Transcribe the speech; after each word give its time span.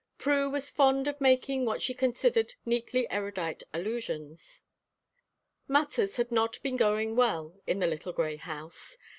Prue 0.17 0.49
was 0.49 0.71
fond 0.71 1.07
of 1.07 1.21
making 1.21 1.63
what 1.63 1.79
she 1.79 1.93
considered 1.93 2.55
neatly 2.65 3.07
erudite 3.11 3.61
allusions. 3.71 4.61
Matters 5.67 6.15
had 6.15 6.31
not 6.31 6.59
been 6.63 6.75
going 6.75 7.15
well 7.15 7.61
in 7.67 7.77
the 7.77 7.85
little 7.85 8.11
grey 8.11 8.37
house. 8.37 8.97